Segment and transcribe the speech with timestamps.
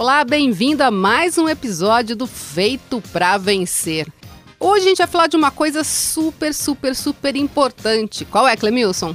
[0.00, 4.08] Olá, bem-vindo a mais um episódio do Feito para Vencer.
[4.58, 8.24] Hoje a gente vai falar de uma coisa super, super, super importante.
[8.24, 9.14] Qual é, Clemilson?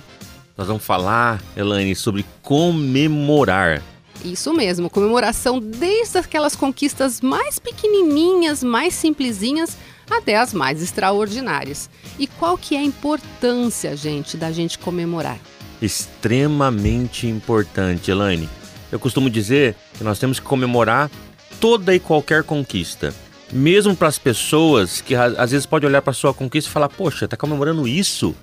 [0.55, 3.81] Nós vamos falar, Elaine, sobre comemorar.
[4.23, 9.75] Isso mesmo, comemoração desde aquelas conquistas mais pequenininhas, mais simplesinhas,
[10.07, 11.89] até as mais extraordinárias.
[12.19, 15.39] E qual que é a importância, gente, da gente comemorar?
[15.81, 18.47] Extremamente importante, Elaine.
[18.95, 21.11] Eu costumo dizer que nós temos que comemorar
[21.59, 23.13] toda e qualquer conquista.
[23.51, 27.27] Mesmo para as pessoas que às vezes pode olhar para sua conquista e falar: "Poxa,
[27.27, 28.33] tá comemorando isso?"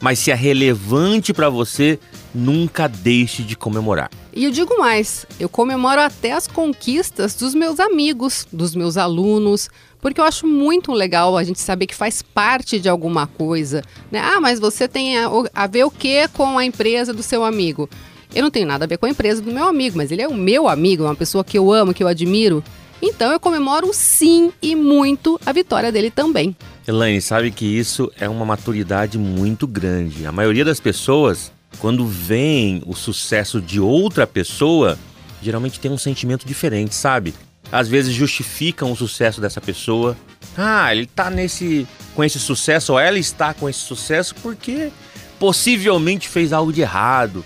[0.00, 1.96] Mas se é relevante para você,
[2.34, 4.10] nunca deixe de comemorar.
[4.32, 9.68] E eu digo mais, eu comemoro até as conquistas dos meus amigos, dos meus alunos,
[10.00, 13.84] porque eu acho muito legal a gente saber que faz parte de alguma coisa.
[14.10, 14.18] Né?
[14.18, 17.88] Ah, mas você tem a, a ver o que com a empresa do seu amigo?
[18.34, 20.28] Eu não tenho nada a ver com a empresa do meu amigo, mas ele é
[20.28, 22.62] o meu amigo, é uma pessoa que eu amo, que eu admiro.
[23.02, 26.54] Então eu comemoro sim e muito a vitória dele também.
[26.86, 30.26] Elaine, sabe que isso é uma maturidade muito grande.
[30.26, 34.98] A maioria das pessoas, quando vem o sucesso de outra pessoa,
[35.42, 37.34] geralmente tem um sentimento diferente, sabe?
[37.72, 40.16] Às vezes justificam o sucesso dessa pessoa.
[40.56, 44.90] Ah, ele tá nesse com esse sucesso, ou ela está com esse sucesso porque
[45.38, 47.44] possivelmente fez algo de errado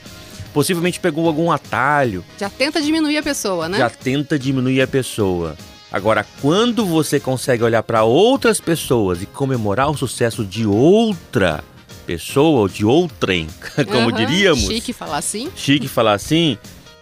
[0.55, 2.25] possivelmente pegou algum atalho.
[2.39, 3.77] Já tenta diminuir a pessoa, né?
[3.77, 5.57] Já tenta diminuir a pessoa.
[5.93, 11.63] Agora, quando você consegue olhar para outras pessoas e comemorar o sucesso de outra
[12.07, 13.49] pessoa, ou de outrem,
[13.91, 14.65] como uhum, diríamos.
[14.65, 15.51] Chique falar assim.
[15.57, 16.57] Chique falar assim.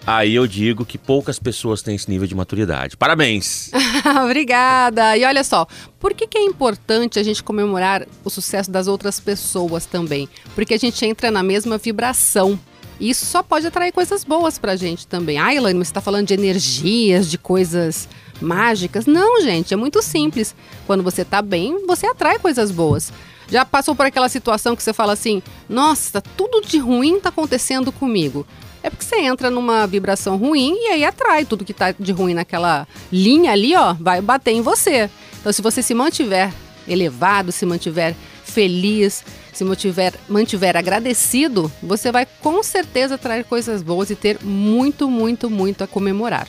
[0.04, 2.96] Aí eu digo que poucas pessoas têm esse nível de maturidade.
[2.96, 3.70] Parabéns!
[4.24, 5.16] Obrigada!
[5.16, 5.66] E olha só,
[6.00, 10.28] por que, que é importante a gente comemorar o sucesso das outras pessoas também?
[10.56, 12.58] Porque a gente entra na mesma vibração.
[13.02, 15.36] Isso só pode atrair coisas boas pra gente também.
[15.36, 18.08] Ah, Elaine, você está falando de energias, de coisas
[18.40, 19.06] mágicas.
[19.06, 20.54] Não, gente, é muito simples.
[20.86, 23.12] Quando você tá bem, você atrai coisas boas.
[23.50, 27.90] Já passou por aquela situação que você fala assim: nossa, tudo de ruim tá acontecendo
[27.90, 28.46] comigo.
[28.84, 32.34] É porque você entra numa vibração ruim e aí atrai tudo que tá de ruim
[32.34, 35.10] naquela linha ali, ó, vai bater em você.
[35.40, 36.52] Então, se você se mantiver
[36.86, 38.14] elevado, se mantiver
[38.44, 45.08] feliz, se mantiver, mantiver agradecido, você vai com certeza trazer coisas boas e ter muito,
[45.08, 46.48] muito, muito a comemorar.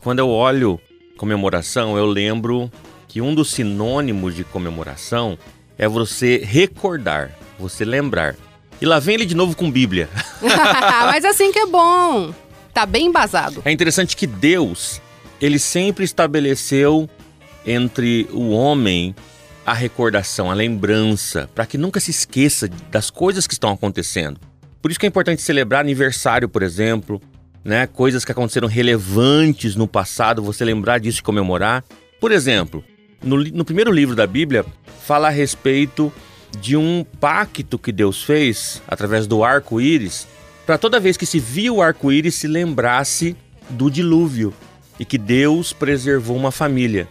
[0.00, 0.78] Quando eu olho
[1.16, 2.70] comemoração, eu lembro
[3.08, 5.38] que um dos sinônimos de comemoração
[5.78, 8.36] é você recordar, você lembrar.
[8.80, 10.10] E lá vem ele de novo com Bíblia.
[11.06, 12.34] Mas assim que é bom.
[12.74, 13.62] Tá bem embasado.
[13.64, 15.00] É interessante que Deus,
[15.40, 17.08] ele sempre estabeleceu
[17.66, 19.14] entre o homem
[19.66, 24.38] a recordação, a lembrança, para que nunca se esqueça das coisas que estão acontecendo.
[24.82, 27.20] Por isso que é importante celebrar aniversário, por exemplo,
[27.64, 27.86] né?
[27.86, 31.82] Coisas que aconteceram relevantes no passado, você lembrar disso e comemorar.
[32.20, 32.84] Por exemplo,
[33.22, 34.66] no, no primeiro livro da Bíblia,
[35.02, 36.12] fala a respeito
[36.60, 40.28] de um pacto que Deus fez através do arco-íris,
[40.66, 43.34] para toda vez que se via o arco-íris se lembrasse
[43.70, 44.52] do dilúvio
[44.98, 47.08] e que Deus preservou uma família.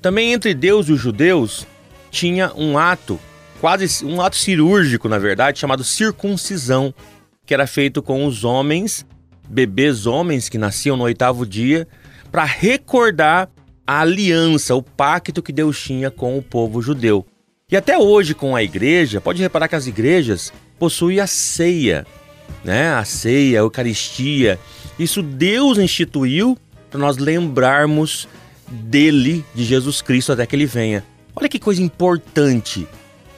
[0.00, 1.66] Também entre Deus e os judeus
[2.10, 3.18] tinha um ato,
[3.60, 6.92] quase um ato cirúrgico, na verdade, chamado circuncisão,
[7.46, 9.06] que era feito com os homens,
[9.48, 11.86] bebês homens que nasciam no oitavo dia,
[12.30, 13.48] para recordar
[13.86, 17.26] a aliança, o pacto que Deus tinha com o povo judeu.
[17.70, 22.06] E até hoje com a igreja, pode reparar que as igrejas possuem a ceia,
[22.64, 22.92] né?
[22.94, 24.58] A ceia, a Eucaristia.
[24.98, 26.58] Isso Deus instituiu
[26.92, 28.28] para nós lembrarmos
[28.68, 31.02] dele, de Jesus Cristo, até que ele venha.
[31.34, 32.86] Olha que coisa importante.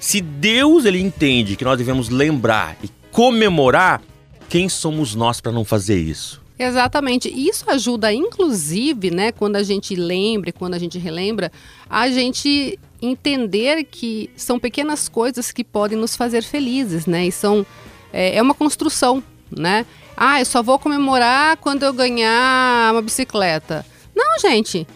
[0.01, 4.03] Se Deus ele entende que nós devemos lembrar e comemorar,
[4.49, 6.43] quem somos nós para não fazer isso?
[6.59, 7.29] Exatamente.
[7.29, 11.51] Isso ajuda, inclusive, né, quando a gente lembra, quando a gente relembra,
[11.89, 17.27] a gente entender que são pequenas coisas que podem nos fazer felizes, né?
[17.27, 17.65] E são
[18.13, 19.23] é, é uma construção,
[19.57, 19.87] né?
[20.17, 23.85] Ah, eu só vou comemorar quando eu ganhar uma bicicleta.
[24.15, 24.87] Não, gente.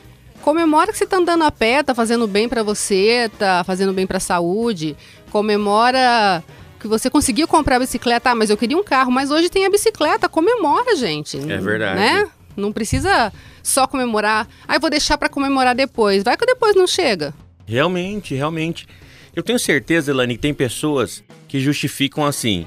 [0.42, 4.06] Comemora que você está andando a pé, tá fazendo bem para você, tá fazendo bem
[4.06, 4.96] para a saúde.
[5.30, 6.42] Comemora
[6.78, 8.30] que você conseguiu comprar a bicicleta.
[8.30, 10.28] Ah, mas eu queria um carro, mas hoje tem a bicicleta.
[10.28, 11.36] Comemora, gente.
[11.36, 11.96] É verdade.
[11.96, 12.28] Né?
[12.56, 13.32] Não precisa
[13.62, 14.48] só comemorar.
[14.66, 16.22] Ah, eu vou deixar para comemorar depois.
[16.22, 17.34] Vai que depois não chega.
[17.66, 18.86] Realmente, realmente.
[19.34, 22.66] Eu tenho certeza, Elane, que tem pessoas que justificam assim: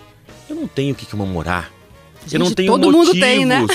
[0.50, 1.72] eu não tenho o que comemorar.
[2.24, 3.08] Gente, eu não tenho todo motivos.
[3.08, 3.66] Mundo tem, né?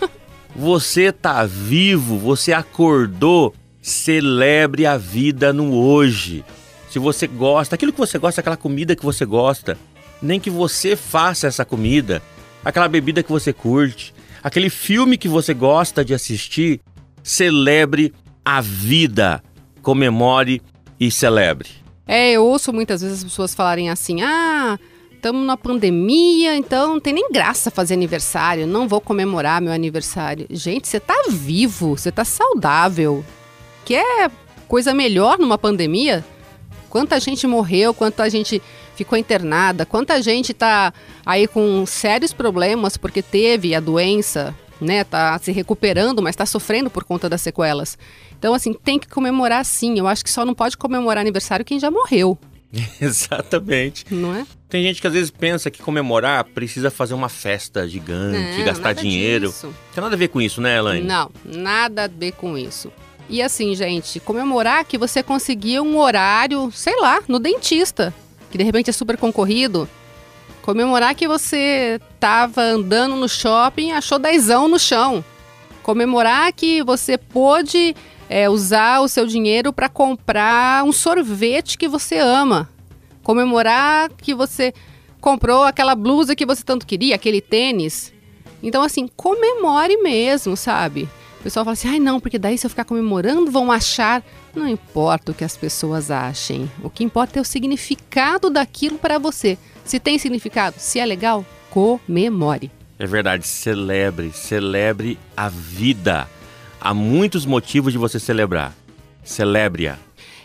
[0.54, 6.44] você tá vivo, você acordou, celebre a vida no hoje.
[6.90, 9.78] Se você gosta, aquilo que você gosta, aquela comida que você gosta,
[10.20, 12.20] nem que você faça essa comida,
[12.64, 14.12] aquela bebida que você curte,
[14.42, 16.80] aquele filme que você gosta de assistir.
[17.22, 18.14] Celebre
[18.44, 19.42] a vida,
[19.82, 20.62] comemore
[20.98, 21.68] e celebre.
[22.06, 24.78] É, eu ouço muitas vezes as pessoas falarem assim: ah,
[25.20, 30.46] estamos na pandemia, então não tem nem graça fazer aniversário, não vou comemorar meu aniversário.
[30.48, 33.22] Gente, você tá vivo, você tá saudável.
[33.84, 34.30] Quer
[34.66, 36.24] coisa melhor numa pandemia?
[36.88, 38.62] Quanta gente morreu, quanta gente
[38.96, 40.92] ficou internada, quanta gente tá
[41.24, 45.04] aí com sérios problemas porque teve a doença, né?
[45.04, 47.98] Tá se recuperando, mas tá sofrendo por conta das sequelas.
[48.38, 49.98] Então, assim, tem que comemorar sim.
[49.98, 52.38] Eu acho que só não pode comemorar aniversário quem já morreu.
[53.00, 54.04] Exatamente.
[54.10, 54.46] Não é?
[54.68, 58.92] Tem gente que às vezes pensa que comemorar precisa fazer uma festa gigante, não, gastar
[58.92, 59.48] dinheiro.
[59.48, 59.74] Disso.
[59.92, 61.06] Tem nada a ver com isso, né, Elaine?
[61.06, 62.92] Não, nada a ver com isso.
[63.28, 68.14] E assim, gente, comemorar que você conseguiu um horário, sei lá, no dentista,
[68.50, 69.88] que de repente é super concorrido.
[70.62, 75.24] Comemorar que você tava andando no shopping e achou dezão no chão.
[75.82, 77.96] Comemorar que você pôde
[78.30, 82.70] é, usar o seu dinheiro para comprar um sorvete que você ama.
[83.24, 84.72] Comemorar que você
[85.20, 88.12] comprou aquela blusa que você tanto queria, aquele tênis.
[88.62, 91.08] Então, assim, comemore mesmo, sabe?
[91.40, 94.22] O pessoal fala assim, ai não, porque daí se eu ficar comemorando vão achar.
[94.54, 96.70] Não importa o que as pessoas achem.
[96.84, 99.58] O que importa é o significado daquilo para você.
[99.84, 102.70] Se tem significado, se é legal, comemore.
[102.96, 106.28] É verdade, celebre, celebre a vida.
[106.80, 108.74] Há muitos motivos de você celebrar.
[109.22, 109.98] Celebre-a.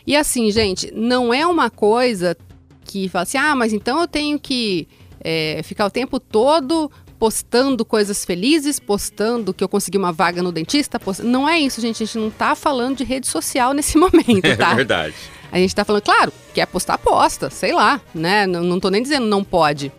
[0.05, 2.37] E assim, gente, não é uma coisa
[2.83, 4.87] que fala assim, ah, mas então eu tenho que
[5.21, 10.51] é, ficar o tempo todo postando coisas felizes, postando que eu consegui uma vaga no
[10.51, 10.99] dentista.
[10.99, 11.23] Post...
[11.23, 12.03] Não é isso, gente.
[12.03, 14.71] A gente não tá falando de rede social nesse momento, tá?
[14.71, 15.15] É verdade.
[15.51, 18.45] A gente tá falando, claro, quer postar, posta, sei lá, né?
[18.45, 19.91] Não, não tô nem dizendo não pode.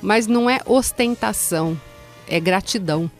[0.00, 1.78] Mas não é ostentação,
[2.26, 3.10] é gratidão.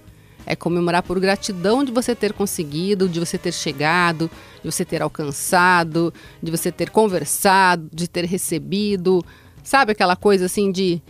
[0.47, 4.31] É comemorar por gratidão de você ter conseguido, de você ter chegado,
[4.63, 6.13] de você ter alcançado,
[6.43, 9.25] de você ter conversado, de ter recebido.
[9.63, 11.01] Sabe aquela coisa assim de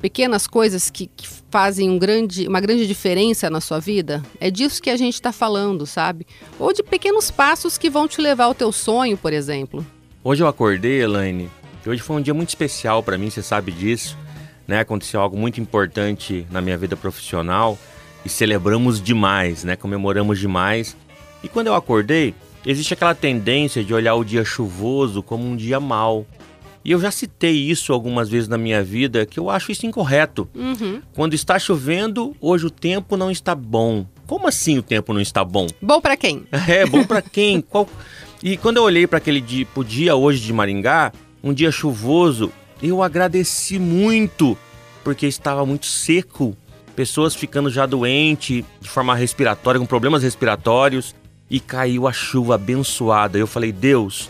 [0.00, 4.22] pequenas coisas que, que fazem um grande, uma grande diferença na sua vida?
[4.40, 6.26] É disso que a gente está falando, sabe?
[6.58, 9.86] Ou de pequenos passos que vão te levar ao teu sonho, por exemplo.
[10.24, 11.50] Hoje eu acordei, Elaine,
[11.86, 14.16] hoje foi um dia muito especial para mim, você sabe disso.
[14.66, 14.80] Né?
[14.80, 17.78] Aconteceu algo muito importante na minha vida profissional
[18.24, 19.76] e celebramos demais, né?
[19.76, 20.96] Comemoramos demais.
[21.42, 22.34] E quando eu acordei,
[22.64, 26.26] existe aquela tendência de olhar o dia chuvoso como um dia mau.
[26.84, 30.48] E eu já citei isso algumas vezes na minha vida, que eu acho isso incorreto.
[30.54, 31.02] Uhum.
[31.14, 34.06] Quando está chovendo, hoje o tempo não está bom.
[34.26, 35.66] Como assim o tempo não está bom?
[35.80, 36.44] Bom para quem?
[36.68, 37.60] É, bom para quem?
[37.68, 37.88] Qual...
[38.42, 41.12] E quando eu olhei para aquele dia, pro dia hoje de Maringá,
[41.44, 42.50] um dia chuvoso,
[42.82, 44.56] eu agradeci muito,
[45.04, 46.56] porque estava muito seco
[47.00, 51.14] pessoas ficando já doentes, de forma respiratória, com problemas respiratórios,
[51.48, 53.38] e caiu a chuva abençoada.
[53.38, 54.28] Eu falei, Deus,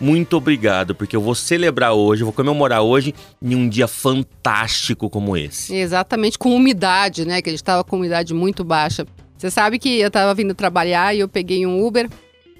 [0.00, 5.36] muito obrigado, porque eu vou celebrar hoje, vou comemorar hoje em um dia fantástico como
[5.36, 5.72] esse.
[5.72, 7.40] Exatamente, com umidade, né?
[7.40, 9.06] Que a gente estava com umidade muito baixa.
[9.36, 12.10] Você sabe que eu estava vindo trabalhar e eu peguei um Uber.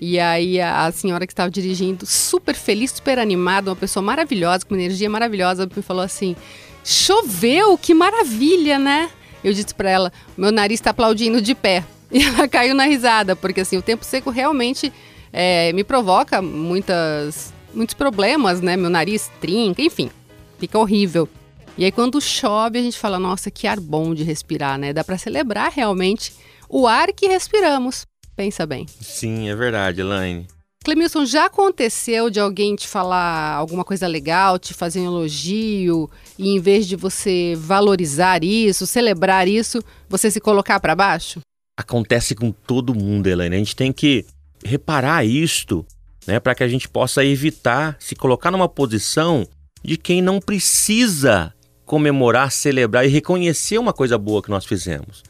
[0.00, 4.76] E aí a senhora que estava dirigindo, super feliz, super animada, uma pessoa maravilhosa, com
[4.76, 6.36] uma energia maravilhosa, me falou assim:
[6.84, 9.10] choveu, que maravilha, né?
[9.42, 11.84] Eu disse para ela: meu nariz está aplaudindo de pé.
[12.10, 14.90] E ela caiu na risada, porque assim, o tempo seco realmente
[15.30, 18.78] é, me provoca muitas, muitos problemas, né?
[18.78, 20.10] Meu nariz trinca, enfim,
[20.58, 21.28] fica horrível.
[21.76, 24.94] E aí quando chove, a gente fala: nossa, que ar bom de respirar, né?
[24.94, 26.32] Dá para celebrar realmente
[26.66, 28.06] o ar que respiramos.
[28.34, 28.86] Pensa bem.
[28.88, 30.46] Sim, é verdade, Elaine.
[30.84, 36.08] Clemilson, já aconteceu de alguém te falar alguma coisa legal, te fazer um elogio,
[36.38, 41.40] e em vez de você valorizar isso, celebrar isso, você se colocar para baixo?
[41.76, 43.54] Acontece com todo mundo, Helena.
[43.54, 44.24] A gente tem que
[44.64, 45.84] reparar isto,
[46.26, 49.46] né, para que a gente possa evitar se colocar numa posição
[49.84, 51.52] de quem não precisa
[51.84, 55.22] comemorar, celebrar e reconhecer uma coisa boa que nós fizemos.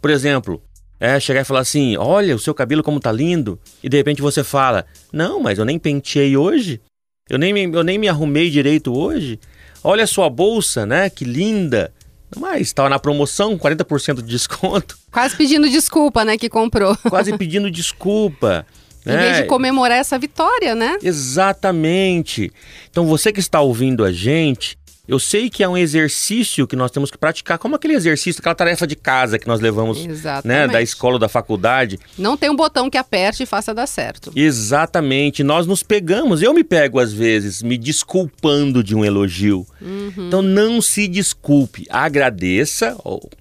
[0.00, 0.62] Por exemplo,
[1.00, 3.58] é, chegar e falar assim: olha, o seu cabelo como tá lindo.
[3.82, 6.80] E de repente você fala: não, mas eu nem penteei hoje.
[7.28, 9.40] Eu nem, me, eu nem me arrumei direito hoje.
[9.82, 11.08] Olha a sua bolsa, né?
[11.08, 11.92] Que linda.
[12.36, 14.98] Mas estava na promoção, 40% de desconto.
[15.10, 16.36] Quase pedindo desculpa, né?
[16.36, 16.96] Que comprou.
[17.08, 18.66] Quase pedindo desculpa.
[19.06, 20.98] Em vez de comemorar essa vitória, né?
[21.02, 22.52] Exatamente.
[22.90, 24.76] Então você que está ouvindo a gente,
[25.10, 28.54] Eu sei que é um exercício que nós temos que praticar, como aquele exercício, aquela
[28.54, 30.06] tarefa de casa que nós levamos
[30.44, 31.98] né, da escola ou da faculdade.
[32.16, 34.30] Não tem um botão que aperte e faça dar certo.
[34.36, 35.42] Exatamente.
[35.42, 39.66] Nós nos pegamos, eu me pego às vezes me desculpando de um elogio.
[39.82, 40.28] Uhum.
[40.28, 42.96] Então não se desculpe, agradeça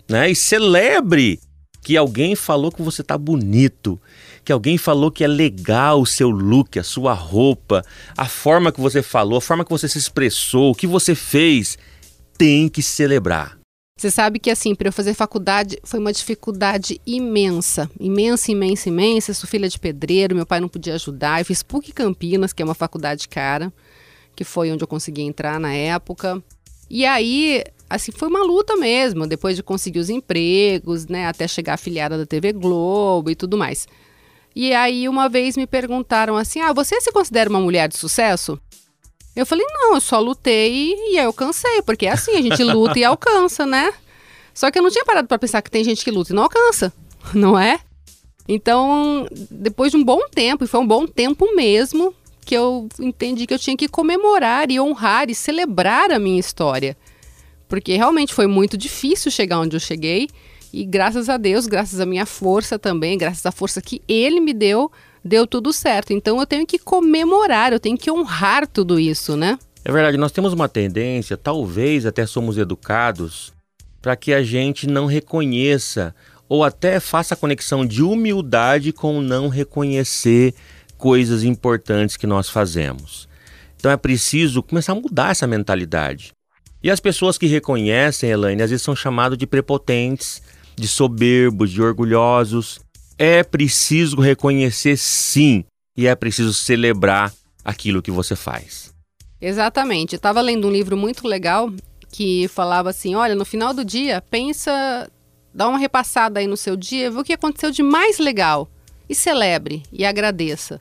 [0.09, 1.39] né, e celebre
[1.83, 4.01] que alguém falou que você tá bonito,
[4.49, 7.85] que alguém falou que é legal o seu look, a sua roupa,
[8.17, 11.77] a forma que você falou, a forma que você se expressou, o que você fez,
[12.35, 13.59] tem que celebrar.
[13.95, 19.35] Você sabe que assim, para eu fazer faculdade foi uma dificuldade imensa, imensa, imensa, imensa.
[19.35, 21.41] sou filha de pedreiro, meu pai não podia ajudar.
[21.41, 23.71] Eu fiz PUC Campinas, que é uma faculdade cara,
[24.35, 26.41] que foi onde eu consegui entrar na época.
[26.89, 31.75] E aí, assim, foi uma luta mesmo, depois de conseguir os empregos, né, até chegar
[31.75, 33.87] afiliada da TV Globo e tudo mais.
[34.61, 38.59] E aí uma vez me perguntaram assim: "Ah, você se considera uma mulher de sucesso?"
[39.33, 43.05] Eu falei: "Não, eu só lutei e cansei, porque é assim, a gente luta e
[43.05, 43.93] alcança, né?"
[44.53, 46.43] Só que eu não tinha parado para pensar que tem gente que luta e não
[46.43, 46.91] alcança,
[47.33, 47.79] não é?
[48.49, 52.13] Então, depois de um bom tempo, e foi um bom tempo mesmo,
[52.43, 56.97] que eu entendi que eu tinha que comemorar e honrar e celebrar a minha história.
[57.69, 60.27] Porque realmente foi muito difícil chegar onde eu cheguei.
[60.71, 64.53] E graças a Deus, graças à minha força também, graças à força que Ele me
[64.53, 64.91] deu,
[65.23, 66.13] deu tudo certo.
[66.13, 69.57] Então eu tenho que comemorar, eu tenho que honrar tudo isso, né?
[69.83, 73.53] É verdade, nós temos uma tendência, talvez até somos educados,
[74.01, 76.13] para que a gente não reconheça
[76.47, 80.53] ou até faça a conexão de humildade com não reconhecer
[80.97, 83.27] coisas importantes que nós fazemos.
[83.77, 86.33] Então é preciso começar a mudar essa mentalidade.
[86.83, 90.41] E as pessoas que reconhecem, Elaine, às vezes são chamadas de prepotentes,
[90.79, 92.79] de soberbos, de orgulhosos.
[93.17, 97.33] É preciso reconhecer sim, e é preciso celebrar
[97.63, 98.93] aquilo que você faz.
[99.41, 100.13] Exatamente.
[100.13, 101.71] Eu estava lendo um livro muito legal
[102.11, 105.09] que falava assim: olha, no final do dia, pensa,
[105.53, 108.69] dá uma repassada aí no seu dia, vê o que aconteceu de mais legal
[109.07, 110.79] e celebre e agradeça.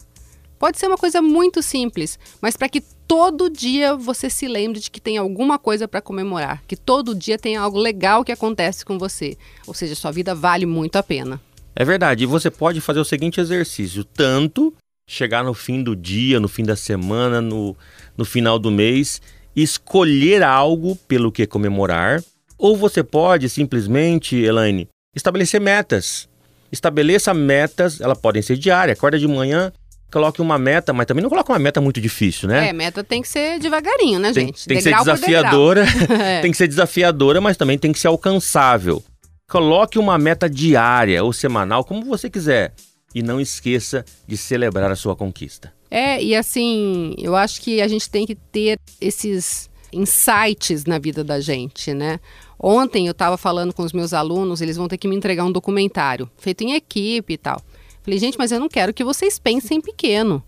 [0.59, 4.91] Pode ser uma coisa muito simples, mas para que todo dia você se lembre de
[4.91, 8.99] que tem alguma coisa para comemorar, que todo dia tem algo legal que acontece com
[8.99, 9.37] você.
[9.67, 11.41] Ou seja, sua vida vale muito a pena.
[11.75, 12.25] É verdade.
[12.25, 14.75] E você pode fazer o seguinte exercício: tanto
[15.07, 17.75] chegar no fim do dia, no fim da semana, no,
[18.17, 19.23] no final do mês,
[19.57, 22.23] escolher algo pelo que comemorar,
[22.59, 24.87] ou você pode simplesmente, Elaine,
[25.17, 26.29] estabelecer metas.
[26.71, 28.99] Estabeleça metas, elas podem ser diárias.
[28.99, 29.73] Acorda de manhã,
[30.11, 32.69] coloque uma meta, mas também não coloque uma meta muito difícil, né?
[32.69, 34.67] É, meta tem que ser devagarinho, né, gente?
[34.67, 35.85] Tem, tem que ser desafiadora,
[36.21, 36.41] é.
[36.41, 39.03] tem que ser desafiadora, mas também tem que ser alcançável.
[39.49, 42.75] Coloque uma meta diária ou semanal, como você quiser.
[43.15, 45.73] E não esqueça de celebrar a sua conquista.
[45.91, 51.25] É, e assim, eu acho que a gente tem que ter esses insights na vida
[51.25, 52.21] da gente, né?
[52.61, 55.53] Ontem eu estava falando com os meus alunos, eles vão ter que me entregar um
[55.53, 57.63] documentário feito em equipe e tal.
[58.09, 60.43] Falei, gente, mas eu não quero que vocês pensem pequeno.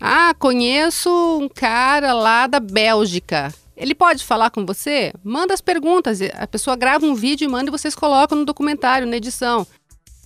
[0.00, 1.08] Ah, conheço
[1.40, 3.54] um cara lá da Bélgica.
[3.76, 5.12] Ele pode falar com você?
[5.22, 6.18] Manda as perguntas.
[6.34, 9.64] A pessoa grava um vídeo e manda e vocês colocam no documentário, na edição.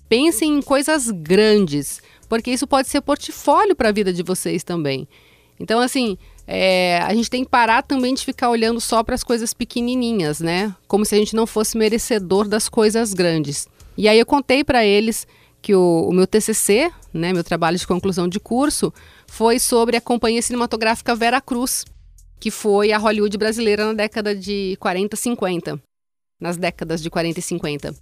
[0.09, 5.07] Pensem em coisas grandes, porque isso pode ser portfólio para a vida de vocês também.
[5.61, 6.17] Então, assim,
[6.47, 10.41] é, a gente tem que parar também de ficar olhando só para as coisas pequenininhas,
[10.41, 10.75] né?
[10.89, 13.69] Como se a gente não fosse merecedor das coisas grandes.
[13.99, 15.27] E aí eu contei para eles
[15.65, 18.93] que o, o, meu TCC, né, meu trabalho de conclusão de curso,
[19.27, 21.87] foi sobre a companhia cinematográfica Vera Cruz,
[22.39, 25.81] que foi a Hollywood brasileira na década de 40, 50.
[26.39, 27.95] Nas décadas de 40 e 50.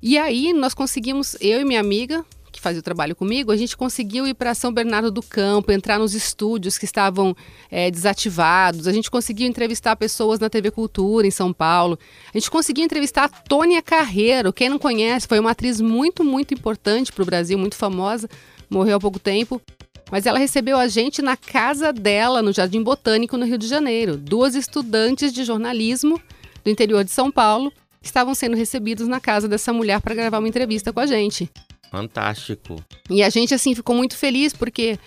[0.00, 3.76] E aí nós conseguimos, eu e minha amiga, que fazia o trabalho comigo, a gente
[3.76, 7.34] conseguiu ir para São Bernardo do Campo, entrar nos estúdios que estavam
[7.70, 11.98] é, desativados, a gente conseguiu entrevistar pessoas na TV Cultura em São Paulo,
[12.32, 16.54] a gente conseguiu entrevistar a Tônia Carreiro, quem não conhece, foi uma atriz muito, muito
[16.54, 18.28] importante para o Brasil, muito famosa,
[18.68, 19.60] morreu há pouco tempo.
[20.10, 24.16] Mas ela recebeu a gente na casa dela, no Jardim Botânico, no Rio de Janeiro.
[24.16, 26.20] Duas estudantes de jornalismo
[26.64, 30.48] do interior de São Paulo estavam sendo recebidos na casa dessa mulher para gravar uma
[30.48, 31.48] entrevista com a gente.
[31.90, 32.76] Fantástico.
[33.08, 34.98] E a gente, assim, ficou muito feliz porque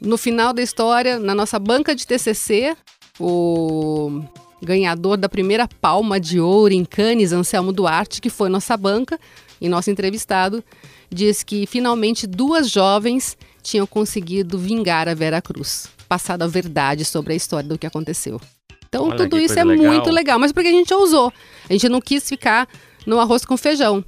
[0.00, 2.76] no final da história, na nossa banca de TCC,
[3.20, 4.22] o
[4.62, 9.18] ganhador da primeira palma de ouro em Cannes, Anselmo Duarte, que foi nossa banca
[9.60, 10.64] e nosso entrevistado,
[11.10, 17.32] diz que finalmente duas jovens tinham conseguido vingar a Vera Cruz, passado a verdade sobre
[17.32, 18.40] a história do que aconteceu.
[18.88, 19.92] Então Olha, tudo isso é legal.
[19.92, 21.32] muito legal, mas porque a gente ousou.
[21.68, 22.68] A gente não quis ficar
[23.06, 24.04] no arroz com feijão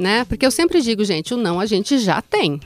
[0.00, 0.24] né?
[0.24, 2.58] Porque eu sempre digo, gente, o não a gente já tem.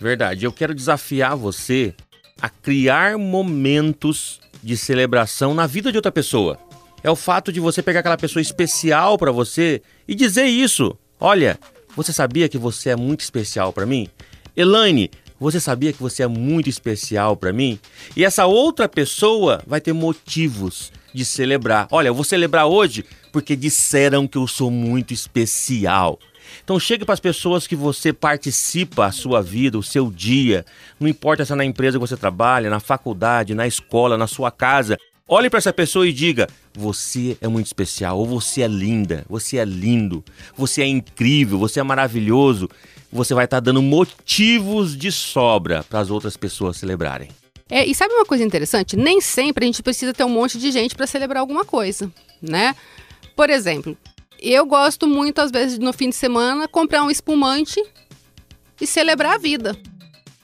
[0.00, 0.46] Verdade.
[0.46, 1.94] Eu quero desafiar você
[2.40, 6.58] a criar momentos de celebração na vida de outra pessoa.
[7.02, 10.96] É o fato de você pegar aquela pessoa especial para você e dizer isso.
[11.18, 11.58] Olha,
[11.94, 14.08] você sabia que você é muito especial para mim?
[14.56, 17.78] Elaine, você sabia que você é muito especial para mim?
[18.16, 21.88] E essa outra pessoa vai ter motivos de celebrar.
[21.90, 26.18] Olha, eu vou celebrar hoje porque disseram que eu sou muito especial.
[26.62, 30.64] Então chegue para as pessoas que você participa a sua vida, o seu dia.
[30.98, 34.50] Não importa se é na empresa que você trabalha, na faculdade, na escola, na sua
[34.50, 34.98] casa.
[35.26, 39.58] Olhe para essa pessoa e diga: você é muito especial, ou você é linda, você
[39.58, 40.24] é lindo,
[40.56, 42.68] você é incrível, você é maravilhoso.
[43.12, 47.28] Você vai estar tá dando motivos de sobra para as outras pessoas celebrarem.
[47.68, 48.96] É, e sabe uma coisa interessante?
[48.96, 52.10] Nem sempre a gente precisa ter um monte de gente para celebrar alguma coisa,
[52.42, 52.74] né?
[53.36, 53.96] Por exemplo,
[54.42, 57.82] eu gosto muito, às vezes, no fim de semana, comprar um espumante
[58.80, 59.76] e celebrar a vida.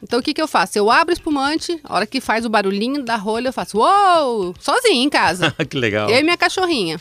[0.03, 0.79] Então o que, que eu faço?
[0.79, 4.55] Eu abro o espumante, a hora que faz o barulhinho da rolha, eu faço uou!
[4.61, 5.50] Sozinho em casa.
[5.69, 6.11] que legal.
[6.11, 7.00] Eu e minha cachorrinha.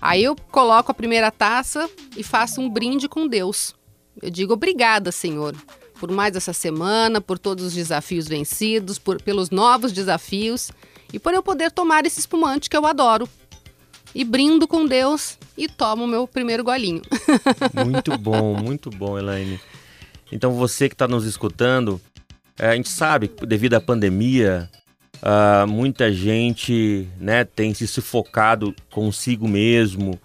[0.00, 3.74] Aí eu coloco a primeira taça e faço um brinde com Deus.
[4.20, 5.54] Eu digo obrigada, Senhor,
[5.98, 10.70] por mais essa semana, por todos os desafios vencidos, por, pelos novos desafios
[11.12, 13.28] e por eu poder tomar esse espumante que eu adoro.
[14.16, 17.02] E brindo com Deus e tomo o meu primeiro golinho.
[17.84, 19.60] muito bom, muito bom, Elaine.
[20.32, 22.00] Então você que está nos escutando,
[22.58, 24.70] é, a gente sabe que devido à pandemia,
[25.16, 30.18] uh, muita gente né, tem se sufocado consigo mesmo,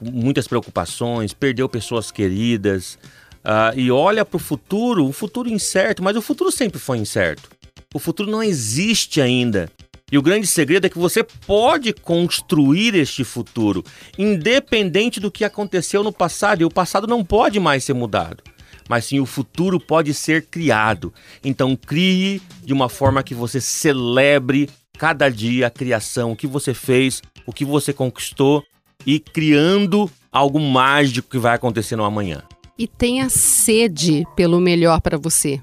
[0.00, 2.96] muitas preocupações, perdeu pessoas queridas
[3.44, 7.50] uh, e olha para o futuro, um futuro incerto, mas o futuro sempre foi incerto.
[7.92, 9.68] O futuro não existe ainda.
[10.12, 13.82] E o grande segredo é que você pode construir este futuro,
[14.18, 18.44] independente do que aconteceu no passado, e o passado não pode mais ser mudado
[18.88, 21.14] mas sim o futuro pode ser criado.
[21.42, 26.74] Então crie de uma forma que você celebre cada dia a criação, o que você
[26.74, 28.62] fez, o que você conquistou
[29.06, 32.42] e criando algo mágico que vai acontecer no amanhã.
[32.78, 35.62] E tenha sede pelo melhor para você.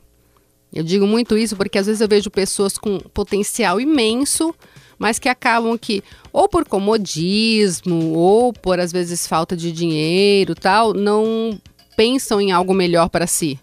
[0.73, 4.53] Eu digo muito isso porque às vezes eu vejo pessoas com potencial imenso,
[4.97, 10.93] mas que acabam que ou por comodismo ou por às vezes falta de dinheiro, tal,
[10.93, 11.59] não
[11.97, 13.59] pensam em algo melhor para si.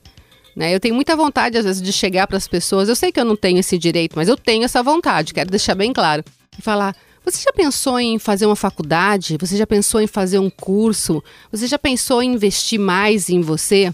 [0.57, 0.75] Né?
[0.75, 2.89] Eu tenho muita vontade, às vezes, de chegar para as pessoas.
[2.89, 5.75] Eu sei que eu não tenho esse direito, mas eu tenho essa vontade, quero deixar
[5.75, 6.25] bem claro.
[6.59, 9.37] E falar: você já pensou em fazer uma faculdade?
[9.39, 11.23] Você já pensou em fazer um curso?
[11.51, 13.93] Você já pensou em investir mais em você?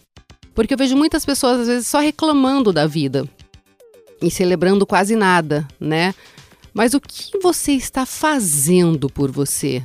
[0.55, 3.29] Porque eu vejo muitas pessoas, às vezes, só reclamando da vida
[4.21, 6.15] e celebrando quase nada, né?
[6.75, 9.83] Mas o que você está fazendo por você?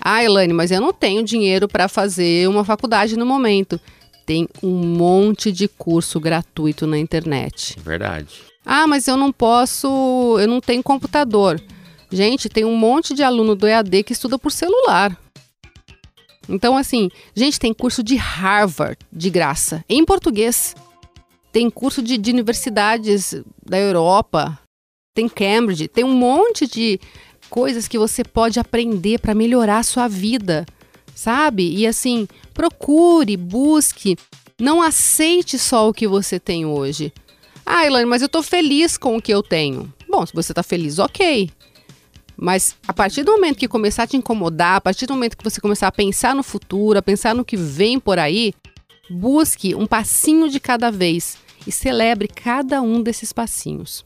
[0.00, 3.80] Ah, Elaine, mas eu não tenho dinheiro para fazer uma faculdade no momento.
[4.26, 7.76] Tem um monte de curso gratuito na internet.
[7.80, 8.42] Verdade.
[8.64, 11.60] Ah, mas eu não posso, eu não tenho computador.
[12.10, 15.18] Gente, tem um monte de aluno do EAD que estuda por celular.
[16.48, 20.74] Então, assim, gente, tem curso de Harvard de graça, em português.
[21.52, 24.58] Tem curso de, de universidades da Europa,
[25.14, 26.98] tem Cambridge, tem um monte de
[27.48, 30.66] coisas que você pode aprender para melhorar a sua vida,
[31.14, 31.72] sabe?
[31.72, 34.16] E assim, procure, busque,
[34.60, 37.12] não aceite só o que você tem hoje.
[37.64, 39.92] Ah, Elaine, mas eu tô feliz com o que eu tenho.
[40.08, 41.50] Bom, se você tá feliz, ok.
[42.36, 45.44] Mas a partir do momento que começar a te incomodar, a partir do momento que
[45.44, 48.52] você começar a pensar no futuro, a pensar no que vem por aí,
[49.10, 54.04] busque um passinho de cada vez e celebre cada um desses passinhos.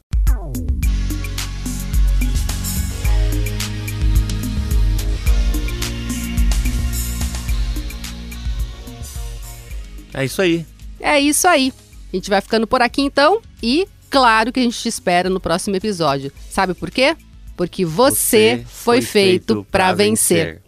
[10.12, 10.67] É isso aí.
[11.01, 11.73] É isso aí.
[12.12, 15.38] A gente vai ficando por aqui então e claro que a gente te espera no
[15.38, 16.33] próximo episódio.
[16.51, 17.17] Sabe por quê?
[17.59, 20.47] Porque você, foi, feito, feito para vencer.
[20.47, 20.62] vencer.